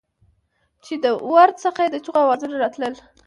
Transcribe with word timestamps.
چې 0.83 0.93
د 1.03 1.05
ورد 1.33 1.55
څخه 1.65 1.81
د 1.89 1.95
چېغو 2.05 2.21
اوزونه 2.31 2.55
راتلل. 2.63 2.93